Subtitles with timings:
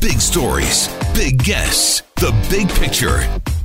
[0.00, 3.18] Big stories, big guests, the big picture.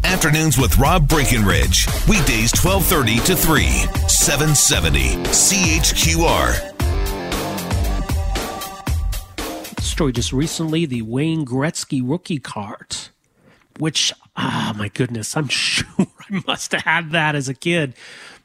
[0.04, 1.88] Afternoons with Rob Breckenridge.
[2.10, 3.64] Weekdays 1230 to 3,
[4.10, 6.74] 770 CHQR.
[9.80, 12.98] Story just recently the Wayne Gretzky rookie card,
[13.80, 17.94] which, ah, my goodness, I'm sure I must have had that as a kid.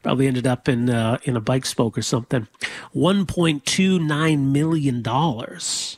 [0.04, 2.46] Probably ended up in uh, in a bike spoke or something.
[2.92, 5.96] One point two nine million dollars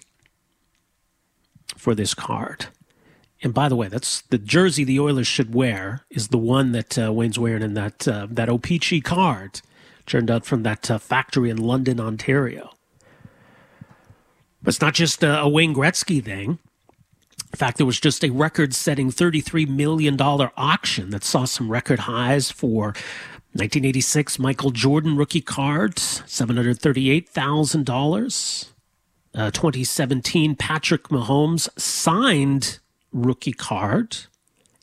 [1.82, 2.66] for this card.
[3.42, 6.96] And by the way, that's the jersey the Oilers should wear is the one that
[6.96, 9.60] uh, Wayne's wearing in that uh, that O-Pee-Chee card,
[10.06, 12.70] turned out from that uh, factory in London, Ontario.
[14.62, 16.60] But it's not just a, a Wayne Gretzky thing.
[17.52, 22.52] In fact, there was just a record-setting $33 million auction that saw some record highs
[22.52, 22.94] for
[23.54, 28.72] 1986 Michael Jordan rookie card, $738,000
[29.34, 32.80] uh, 2017 Patrick Mahomes signed
[33.12, 34.16] rookie card,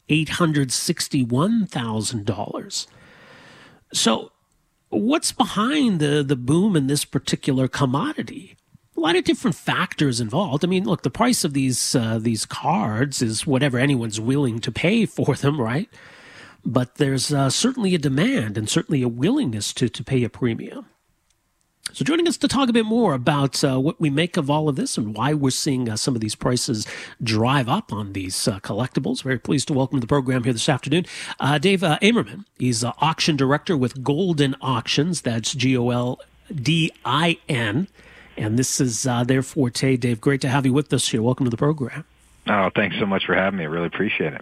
[0.09, 2.87] $861,000.
[3.93, 4.31] So,
[4.89, 8.55] what's behind the, the boom in this particular commodity?
[8.97, 10.65] A lot of different factors involved.
[10.65, 14.71] I mean, look, the price of these uh, these cards is whatever anyone's willing to
[14.71, 15.89] pay for them, right?
[16.65, 20.87] But there's uh, certainly a demand and certainly a willingness to to pay a premium.
[21.91, 24.69] So, joining us to talk a bit more about uh, what we make of all
[24.69, 26.85] of this and why we're seeing uh, some of these prices
[27.21, 29.23] drive up on these uh, collectibles.
[29.23, 31.07] Very pleased to welcome to the program here this afternoon
[31.39, 32.45] uh, Dave uh, Amerman.
[32.59, 35.21] He's uh, auction director with Goldin Auctions.
[35.21, 36.19] That's G O L
[36.53, 37.87] D I N.
[38.37, 39.97] And this is their forte.
[39.97, 41.23] Dave, great to have you with us here.
[41.23, 42.05] Welcome to the program.
[42.47, 43.63] Oh, thanks so much for having me.
[43.63, 44.41] I really appreciate it.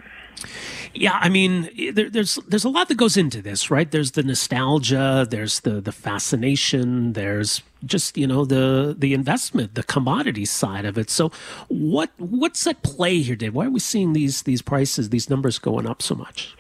[0.94, 3.90] Yeah, I mean, there, there's there's a lot that goes into this, right?
[3.90, 9.84] There's the nostalgia, there's the the fascination, there's just you know the the investment, the
[9.84, 11.10] commodity side of it.
[11.10, 11.32] So,
[11.68, 13.54] what what's at play here, Dave?
[13.54, 16.56] Why are we seeing these these prices, these numbers going up so much?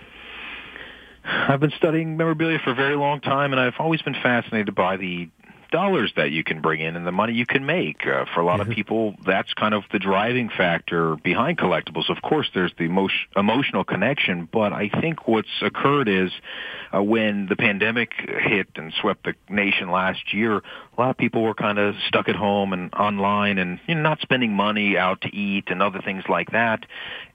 [1.24, 4.98] I've been studying memorabilia for a very long time, and I've always been fascinated by
[4.98, 5.30] the
[5.72, 8.06] dollars that you can bring in and the money you can make.
[8.06, 8.72] Uh, for a lot mm-hmm.
[8.72, 12.10] of people, that's kind of the driving factor behind collectibles.
[12.10, 16.32] Of course, there's the emo- emotional connection, but I think what's occurred is
[16.96, 21.44] uh, when the pandemic hit and swept the nation last year, a lot of people
[21.44, 25.22] were kind of stuck at home and online and you know, not spending money out
[25.22, 26.86] to eat and other things like that.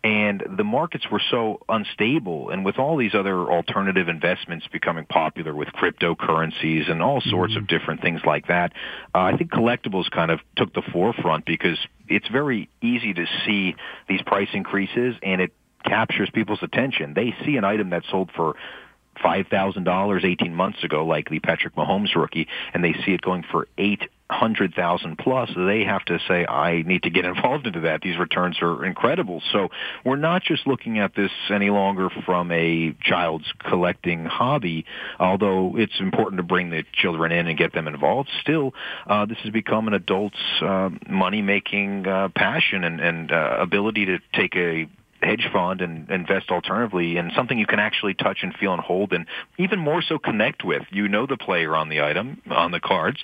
[0.04, 2.50] And the markets were so unstable.
[2.50, 7.62] And with all these other alternative investments becoming popular with cryptocurrencies and all sorts mm-hmm.
[7.62, 8.72] of different things like that,
[9.14, 11.78] uh, I think collectibles kind of took the forefront because
[12.08, 13.74] it's very easy to see
[14.08, 15.52] these price increases and it
[15.84, 17.14] captures people's attention.
[17.14, 18.56] They see an item that sold for
[19.22, 23.20] five thousand dollars eighteen months ago, like the Patrick Mahomes rookie, and they see it
[23.22, 24.02] going for eight
[24.32, 28.00] hundred thousand plus, they have to say, I need to get involved into that.
[28.00, 29.42] These returns are incredible.
[29.52, 29.68] So
[30.04, 34.84] we're not just looking at this any longer from a child's collecting hobby,
[35.20, 38.30] although it's important to bring the children in and get them involved.
[38.40, 38.74] Still,
[39.06, 44.06] uh, this has become an adult's uh, money making uh, passion and, and uh, ability
[44.06, 44.88] to take a
[45.22, 49.12] hedge fund and invest alternatively in something you can actually touch and feel and hold
[49.12, 49.26] and
[49.58, 50.82] even more so connect with.
[50.90, 53.22] You know the player on the item, on the cards.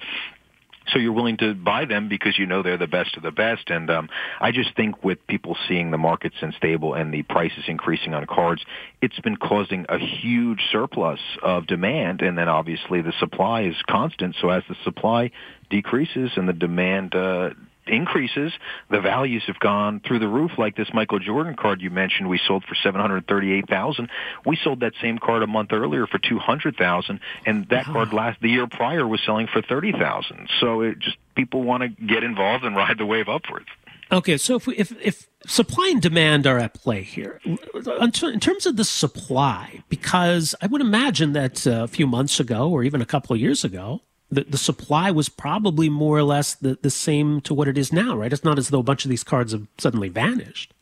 [0.92, 3.68] So you're willing to buy them because you know they're the best of the best.
[3.68, 4.08] And um,
[4.40, 8.64] I just think with people seeing the markets unstable and the prices increasing on cards,
[9.02, 12.22] it's been causing a huge surplus of demand.
[12.22, 14.36] And then obviously the supply is constant.
[14.40, 15.30] So as the supply
[15.68, 17.50] decreases and the demand uh,
[17.88, 18.52] increases.
[18.90, 20.52] The values have gone through the roof.
[20.58, 24.10] Like this Michael Jordan card you mentioned, we sold for seven hundred thirty-eight thousand.
[24.44, 28.12] We sold that same card a month earlier for two hundred thousand, and that card
[28.12, 30.48] last the year prior was selling for thirty thousand.
[30.60, 33.66] So it just people want to get involved and ride the wave upwards.
[34.10, 38.64] Okay, so if we, if if supply and demand are at play here, in terms
[38.64, 43.02] of the supply, because I would imagine that uh, a few months ago or even
[43.02, 46.90] a couple of years ago, the, the supply was probably more or less the, the
[46.90, 48.32] same to what it is now, right?
[48.32, 50.74] It's not as though a bunch of these cards have suddenly vanished.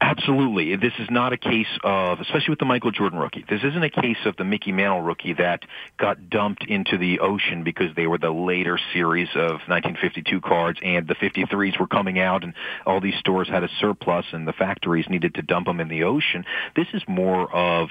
[0.00, 0.76] absolutely.
[0.76, 3.90] This is not a case of, especially with the Michael Jordan rookie, this isn't a
[3.90, 5.62] case of the Mickey Mantle rookie that
[5.96, 11.06] got dumped into the ocean because they were the later series of 1952 cards and
[11.06, 12.52] the 53s were coming out and
[12.84, 16.02] all these stores had a surplus and the factories needed to dump them in the
[16.02, 16.44] ocean.
[16.74, 17.88] This is more of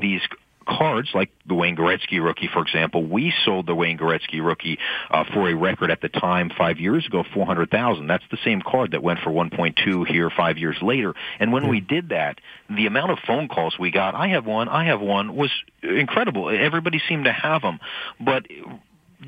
[0.00, 0.22] these
[0.68, 4.78] cards, like the Wayne Gretzky rookie, for example, we sold the Wayne Gretzky rookie
[5.10, 8.06] uh, for a record at the time five years ago, four hundred thousand.
[8.06, 11.14] That's the same card that went for one point two here five years later.
[11.40, 14.68] And when we did that, the amount of phone calls we got, I have one,
[14.68, 15.50] I have one, was
[15.82, 16.50] incredible.
[16.50, 17.80] Everybody seemed to have them,
[18.20, 18.46] but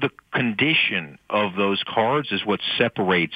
[0.00, 3.34] the condition of those cards is what separates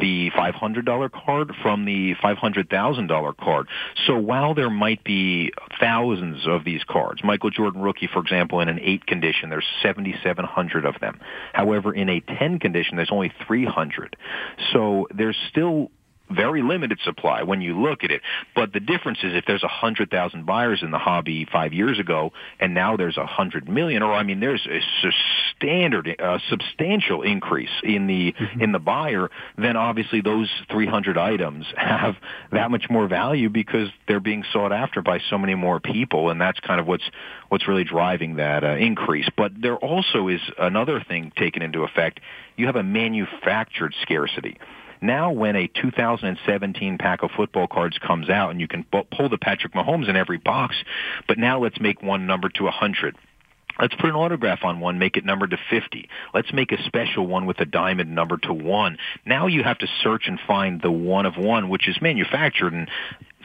[0.00, 3.68] the $500 card from the $500,000 card.
[4.06, 8.68] So while there might be thousands of these cards, Michael Jordan rookie, for example, in
[8.68, 11.20] an 8 condition, there's 7,700 of them.
[11.52, 14.16] However, in a 10 condition, there's only 300.
[14.72, 15.90] So there's still
[16.30, 18.22] very limited supply when you look at it.
[18.54, 21.98] But the difference is if there's a hundred thousand buyers in the hobby five years
[21.98, 24.80] ago, and now there's a hundred million, or I mean, there's a
[25.56, 28.60] standard, a substantial increase in the mm-hmm.
[28.60, 29.30] in the buyer.
[29.56, 32.16] Then obviously those 300 items have
[32.52, 36.40] that much more value because they're being sought after by so many more people, and
[36.40, 37.08] that's kind of what's
[37.48, 39.28] what's really driving that uh, increase.
[39.36, 42.20] But there also is another thing taken into effect.
[42.56, 44.58] You have a manufactured scarcity.
[45.04, 49.36] Now, when a 2017 pack of football cards comes out, and you can pull the
[49.36, 50.76] Patrick Mahomes in every box,
[51.28, 53.14] but now let's make one number to 100.
[53.78, 56.08] Let's put an autograph on one, make it numbered to 50.
[56.32, 58.96] Let's make a special one with a diamond number to 1.
[59.26, 62.72] Now you have to search and find the one of one, which is manufactured.
[62.72, 62.88] And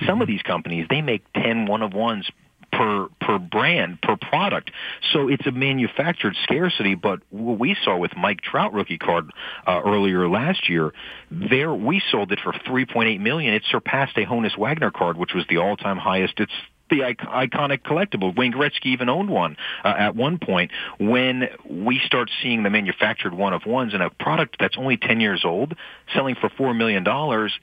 [0.06, 0.36] some of mm-hmm.
[0.36, 2.30] these companies, they make 10 one of ones
[2.71, 4.71] per per brand per product.
[5.12, 6.95] So it's a manufactured scarcity.
[6.95, 9.31] But what we saw with Mike Trout rookie card
[9.68, 10.94] uh, earlier last year,
[11.31, 13.54] there we sold it for 3.8 million.
[13.54, 16.39] It surpassed a Honus Wagner card, which was the all-time highest.
[16.39, 16.54] It's
[16.89, 18.36] the iconic collectible.
[18.36, 20.72] Wayne Gretzky even owned one uh, at one point.
[21.00, 25.22] When we start seeing the manufactured one of ones in a product that's only 10
[25.22, 25.75] years old,
[26.13, 27.04] selling for $4 million,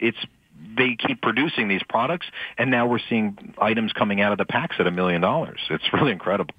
[0.00, 0.18] it's
[0.76, 2.26] they keep producing these products,
[2.58, 5.60] and now we're seeing items coming out of the packs at a million dollars.
[5.70, 6.54] It's really incredible.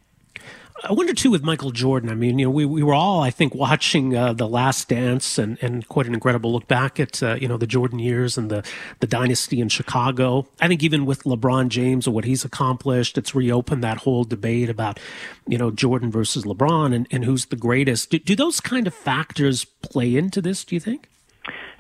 [0.83, 2.09] I wonder too with Michael Jordan.
[2.09, 5.39] I mean, you know, we, we were all, I think, watching uh, the Last Dance
[5.39, 8.51] and, and quite an incredible look back at uh, you know the Jordan years and
[8.51, 8.63] the
[8.99, 10.47] the dynasty in Chicago.
[10.61, 14.69] I think even with LeBron James and what he's accomplished, it's reopened that whole debate
[14.69, 14.99] about
[15.47, 18.11] you know Jordan versus LeBron and, and who's the greatest.
[18.11, 20.63] Do, do those kind of factors play into this?
[20.63, 21.09] Do you think?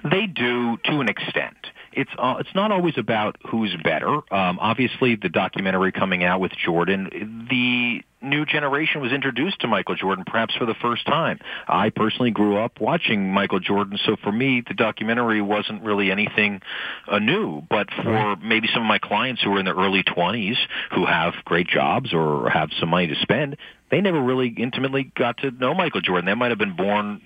[0.09, 1.67] They do to an extent
[1.97, 4.07] it's uh, it's not always about who's better.
[4.07, 9.95] Um, obviously, the documentary coming out with Jordan, the new generation was introduced to Michael
[9.95, 11.39] Jordan perhaps for the first time.
[11.67, 16.61] I personally grew up watching Michael Jordan, so for me, the documentary wasn't really anything
[17.07, 17.63] uh, new.
[17.67, 20.57] But for maybe some of my clients who are in their early 20s
[20.93, 23.57] who have great jobs or have some money to spend,
[23.89, 26.25] they never really intimately got to know Michael Jordan.
[26.25, 27.21] They might have been born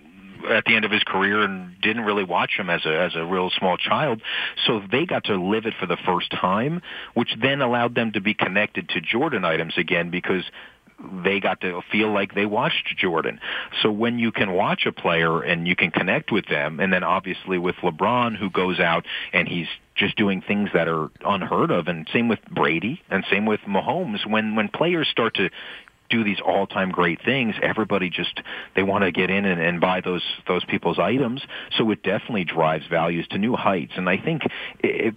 [0.50, 3.26] at the end of his career and didn't really watch him as a as a
[3.26, 4.22] real small child.
[4.66, 6.82] So they got to live it for the first time,
[7.14, 10.44] which then allowed them to be connected to Jordan items again because
[11.24, 13.40] they got to feel like they watched Jordan.
[13.82, 17.04] So when you can watch a player and you can connect with them, and then
[17.04, 21.88] obviously with LeBron who goes out and he's just doing things that are unheard of,
[21.88, 24.26] and same with Brady, and same with Mahomes.
[24.26, 25.50] When when players start to
[26.12, 28.42] do these all-time great things, everybody just
[28.76, 31.42] they want to get in and, and buy those those people's items.
[31.78, 33.94] So it definitely drives values to new heights.
[33.96, 34.44] And I think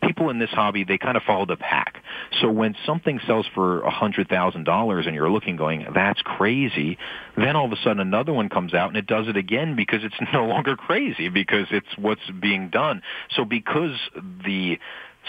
[0.01, 2.03] people in this hobby they kind of follow the pack.
[2.41, 6.97] So when something sells for a hundred thousand dollars and you're looking going that's crazy,
[7.37, 10.01] then all of a sudden another one comes out and it does it again because
[10.05, 13.03] it's no longer crazy because it's what's being done.
[13.37, 13.99] So because
[14.45, 14.79] the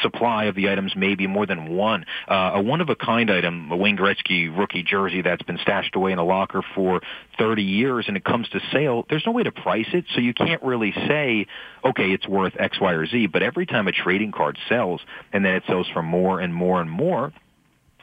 [0.01, 2.05] supply of the items may be more than one.
[2.27, 6.25] Uh, a one-of-a-kind item, a Wayne Gretzky rookie jersey that's been stashed away in a
[6.25, 7.01] locker for
[7.37, 10.33] 30 years and it comes to sale, there's no way to price it, so you
[10.33, 11.47] can't really say,
[11.83, 13.27] okay, it's worth X, Y, or Z.
[13.27, 15.01] But every time a trading card sells
[15.33, 17.33] and then it sells for more and more and more,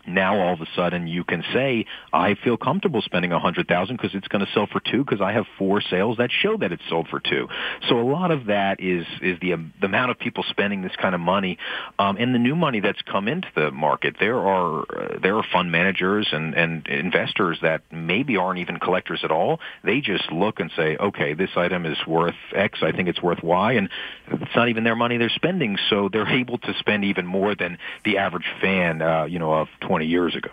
[0.06, 3.96] now all of a sudden you can say I feel comfortable spending a hundred thousand
[3.96, 6.72] because it's going to sell for two because I have four sales that show that
[6.72, 7.48] it's sold for two.
[7.88, 10.92] So a lot of that is is the um, the amount of people spending this
[11.00, 11.58] kind of money,
[11.98, 14.16] um, and the new money that's come into the market.
[14.18, 19.20] There are uh, there are fund managers and and investors that maybe aren't even collectors
[19.22, 19.60] at all.
[19.84, 22.80] They just look and say, okay, this item is worth X.
[22.82, 23.88] I think it's worth Y, and
[24.28, 27.78] it's not even their money they're spending, so they're able to spend even more than
[28.04, 30.50] the average fan, uh, you know, of 20 years ago.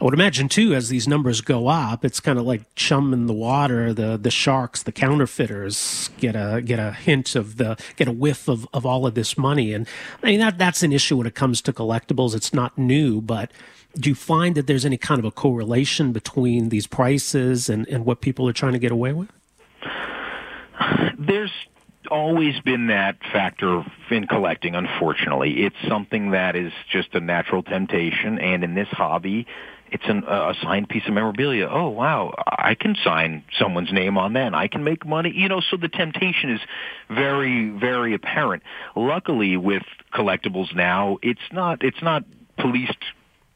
[0.00, 3.26] I would imagine too, as these numbers go up, it's kind of like chum in
[3.26, 3.94] the water.
[3.94, 8.48] The the sharks, the counterfeiters get a get a hint of the get a whiff
[8.48, 9.86] of, of all of this money, and
[10.22, 12.34] I mean that that's an issue when it comes to collectibles.
[12.34, 13.52] It's not new, but
[13.96, 18.04] do you find that there's any kind of a correlation between these prices and, and
[18.04, 19.30] what people are trying to get away with?
[21.18, 21.52] There's
[22.10, 25.64] always been that factor in collecting, unfortunately.
[25.64, 29.46] It's something that is just a natural temptation, and in this hobby,
[29.92, 31.68] it's an, a signed piece of memorabilia.
[31.70, 34.46] Oh wow, I can sign someone's name on that.
[34.46, 35.32] And I can make money.
[35.34, 36.60] You know, so the temptation is
[37.08, 38.62] very, very apparent.
[38.96, 39.82] Luckily, with
[40.14, 42.24] collectibles now, it's not it's not
[42.58, 42.96] policed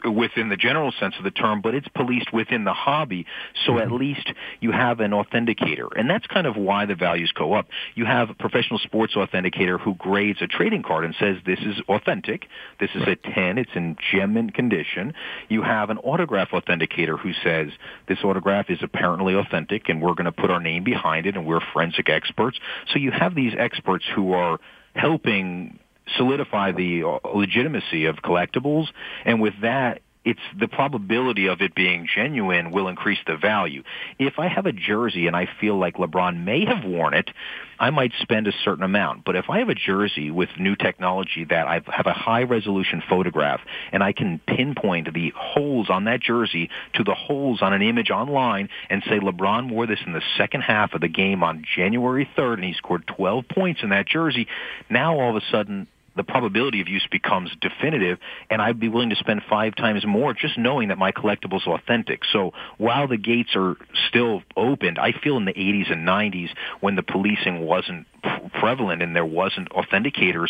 [0.04, 3.26] within the general sense of the term, but it's policed within the hobby.
[3.64, 3.82] So mm-hmm.
[3.82, 5.88] at least you have an authenticator.
[5.96, 7.68] And that's kind of why the values go up.
[7.94, 11.80] You have a professional sports authenticator who grades a trading card and says this is
[11.88, 12.46] authentic.
[12.78, 13.18] This is right.
[13.24, 13.58] a 10.
[13.58, 15.14] It's in gem mint condition.
[15.48, 17.68] You have an autograph authenticator who says
[18.08, 21.46] this autograph is apparently authentic and we're going to put our name behind it and
[21.46, 22.58] we're forensic experts.
[22.92, 24.58] So you have these experts who are
[24.94, 25.78] helping
[26.16, 28.86] solidify the uh, legitimacy of collectibles,
[29.24, 33.84] and with that, it's the probability of it being genuine will increase the value.
[34.18, 37.30] If I have a jersey and I feel like LeBron may have worn it,
[37.78, 39.24] I might spend a certain amount.
[39.24, 43.04] But if I have a jersey with new technology that I have a high resolution
[43.08, 43.60] photograph
[43.92, 48.10] and I can pinpoint the holes on that jersey to the holes on an image
[48.10, 52.28] online and say LeBron wore this in the second half of the game on January
[52.36, 54.48] 3rd and he scored 12 points in that jersey,
[54.90, 55.86] now all of a sudden
[56.16, 58.18] the probability of use becomes definitive,
[58.50, 61.66] and I'd be willing to spend five times more just knowing that my collectible is
[61.66, 62.22] authentic.
[62.32, 63.76] So while the gates are
[64.08, 66.48] still opened, I feel in the 80s and 90s
[66.80, 68.06] when the policing wasn't
[68.58, 70.48] prevalent and there wasn't authenticators,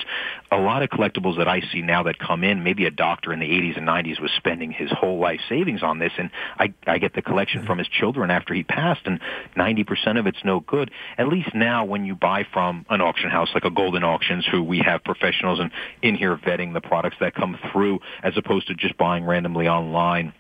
[0.51, 3.41] a lot of collectibles that I see now that come in, maybe a doctor in
[3.41, 6.99] the 80s and 90s was spending his whole life savings on this, and I, I
[6.99, 7.67] get the collection mm-hmm.
[7.67, 9.21] from his children after he passed, and
[9.57, 10.91] 90% of it's no good.
[11.19, 14.63] At least now when you buy from an auction house like a Goldin Auctions, who
[14.63, 15.71] we have professionals and
[16.03, 20.33] in here vetting the products that come through, as opposed to just buying randomly online,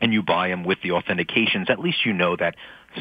[0.00, 2.54] and you buy them with the authentications, at least you know that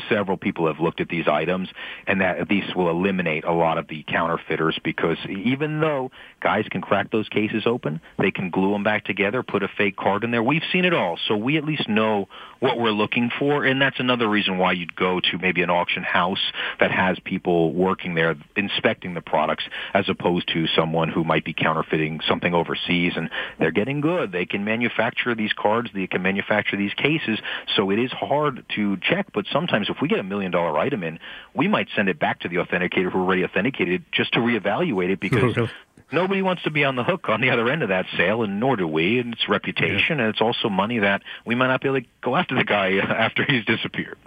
[0.10, 1.70] several people have looked at these items
[2.08, 6.12] and that these will eliminate a lot of the counterfeiters because even though
[6.42, 9.96] guys can crack those cases open, they can glue them back together, put a fake
[9.96, 10.44] card in there.
[10.44, 11.18] We've seen it all.
[11.28, 12.28] So we at least know
[12.66, 13.64] what we're looking for.
[13.64, 17.74] And that's another reason why you'd go to maybe an auction house that has people
[17.74, 23.14] working there inspecting the products as opposed to someone who might be counterfeiting something overseas
[23.16, 23.30] and
[23.60, 24.32] they're getting good.
[24.32, 25.90] They can manufacture these cards.
[25.94, 27.40] They can manufacture these cases.
[27.76, 31.04] So it is hard to check, but sometimes if we get a million dollar item
[31.04, 31.20] in,
[31.54, 35.20] we might send it back to the authenticator who already authenticated just to reevaluate it
[35.20, 35.56] because
[36.12, 38.60] nobody wants to be on the hook on the other end of that sale, and
[38.60, 39.20] nor do we.
[39.20, 40.26] And it's reputation, yeah.
[40.26, 42.98] and it's also money that we might not be able to go after the guy
[42.98, 44.18] uh, after he's disappeared.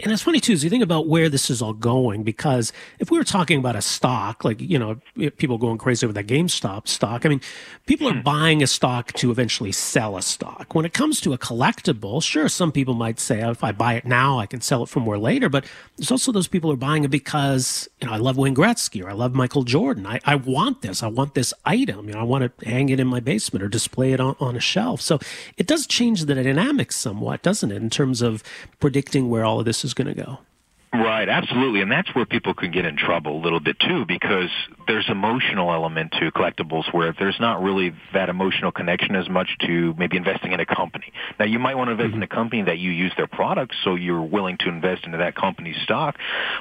[0.00, 3.10] And it's funny too, as you think about where this is all going, because if
[3.10, 5.00] we were talking about a stock, like, you know,
[5.36, 7.40] people going crazy over that GameStop stock, I mean,
[7.86, 8.22] people are hmm.
[8.22, 10.74] buying a stock to eventually sell a stock.
[10.74, 13.94] When it comes to a collectible, sure, some people might say, oh, if I buy
[13.94, 15.48] it now, I can sell it for more later.
[15.48, 15.64] But
[15.96, 19.04] there's also those people who are buying it because, you know, I love Wayne Gretzky
[19.04, 20.06] or I love Michael Jordan.
[20.06, 21.02] I, I want this.
[21.02, 22.08] I want this item.
[22.08, 24.56] You know, I want to hang it in my basement or display it on, on
[24.56, 25.00] a shelf.
[25.00, 25.18] So
[25.56, 28.42] it does change the dynamics somewhat, doesn't it, in terms of
[28.80, 30.38] predicting where all of this is going to go.
[30.92, 31.82] Right, absolutely.
[31.82, 34.50] And that's where people can get in trouble a little bit too because
[34.86, 39.94] there's emotional element to collectibles where there's not really that emotional connection as much to
[39.98, 40.95] maybe investing in a company.
[41.46, 42.16] Now you might want to invest mm-hmm.
[42.16, 45.36] in a company that you use their products so you're willing to invest into that
[45.36, 46.16] company's stock.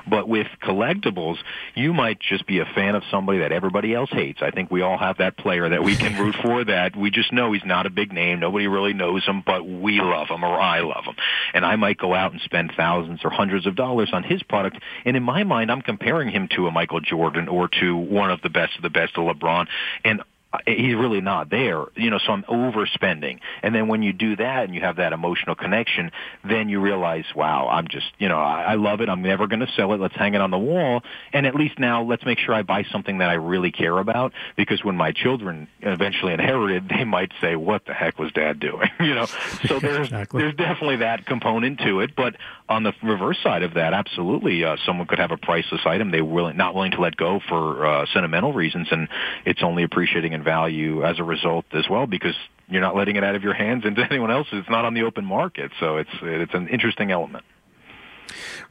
[0.08, 1.38] But with collectibles,
[1.74, 4.44] you might just be a fan of somebody that everybody else hates.
[4.44, 7.34] I think we all have that player that we can root for that we just
[7.34, 8.40] know he's not a big name.
[8.40, 11.16] Nobody really knows him, but we love him or I love him.
[11.56, 14.78] And I might go out and spend thousands or hundreds of dollars on his product.
[15.04, 18.44] And in my mind, I'm comparing him to a Michael Jordan or to one of
[18.44, 19.66] the best of the best, a LeBron.
[20.04, 20.22] And
[20.66, 21.86] he's really not there.
[21.96, 23.40] You know, so I'm overspending.
[23.64, 26.12] And then when you do that and you have that emotional connection,
[26.44, 29.10] then you realize, wow, I'm just, you know, I, I love it.
[29.10, 30.00] I'm never going to sell it.
[30.00, 31.04] Let's hang it on the wall.
[31.34, 34.34] And at least now let's make sure I buy something that I really care about
[34.56, 38.90] because when my children eventually inherited, they might say, what the heck was dad doing?
[39.00, 39.26] you know,
[39.68, 40.42] so there's, exactly.
[40.42, 42.16] there's definitely that component to it.
[42.16, 42.36] But
[42.70, 46.22] on the reverse side of that, absolutely, uh, someone could have a priceless item they
[46.22, 49.08] willing, not willing to let go for uh, sentimental reasons and
[49.46, 52.36] it's only appreciating in value as a result as well because
[52.70, 54.48] you're not letting it out of your hands into anyone else.
[54.54, 57.44] It's not on the open market, so it's it's an interesting element.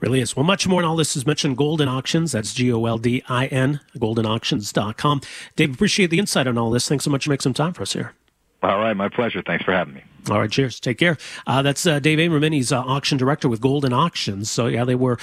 [0.01, 0.35] Really is.
[0.35, 2.33] Well, much more on all this is mentioned Goldin Auctions.
[2.33, 5.21] That's G O L D I N, goldinauctions.com.
[5.57, 6.89] Dave, appreciate the insight on all this.
[6.89, 8.15] Thanks so much for making some time for us here.
[8.65, 9.43] All right, my pleasure.
[9.43, 10.03] Thanks for having me.
[10.31, 10.81] All right, cheers.
[10.81, 11.19] Take care.
[11.47, 12.55] Uh, that's uh, Dave Amerman.
[12.55, 14.51] He's uh, auction director with Goldin Auctions.
[14.51, 15.19] So, yeah, they were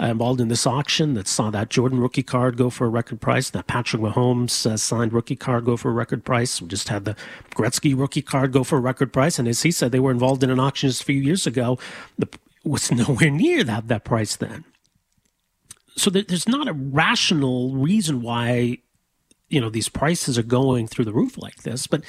[0.00, 3.20] uh, involved in this auction that saw that Jordan rookie card go for a record
[3.20, 6.62] price, that Patrick Mahomes uh, signed rookie card go for a record price.
[6.62, 7.14] We just had the
[7.54, 9.38] Gretzky rookie card go for a record price.
[9.38, 11.78] And as he said, they were involved in an auction just a few years ago.
[12.18, 12.28] The,
[12.64, 14.64] was nowhere near that, that price then.
[15.96, 18.78] So there's not a rational reason why
[19.48, 22.02] you know these prices are going through the roof like this but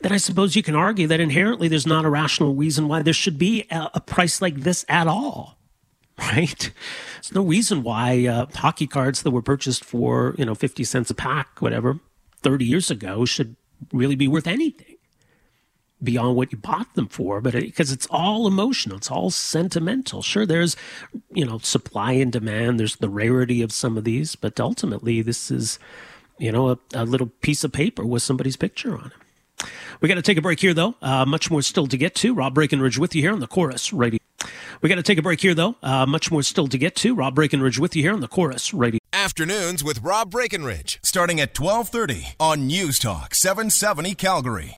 [0.00, 3.12] then i suppose you can argue that inherently there's not a rational reason why there
[3.12, 5.58] should be a, a price like this at all
[6.32, 6.72] right?
[7.14, 11.10] There's no reason why uh, hockey cards that were purchased for you know 50 cents
[11.10, 12.00] a pack whatever
[12.42, 13.56] 30 years ago should
[13.92, 14.96] really be worth anything
[16.02, 20.22] beyond what you bought them for but because it, it's all emotional it's all sentimental.
[20.22, 20.76] Sure there's
[21.32, 25.50] you know supply and demand there's the rarity of some of these but ultimately this
[25.52, 25.78] is
[26.38, 29.68] you know, a, a little piece of paper with somebody's picture on it.
[30.00, 30.94] We got to take a break here, though.
[31.02, 32.32] Uh, much more still to get to.
[32.32, 34.20] Rob Breckenridge with you here on the Corus Radio.
[34.80, 35.74] We got to take a break here, though.
[35.82, 37.14] Uh, much more still to get to.
[37.14, 39.00] Rob Breckenridge with you here on the Corus Radio.
[39.12, 44.76] Afternoons with Rob Breckenridge, starting at 1230 on News Talk 770 Calgary.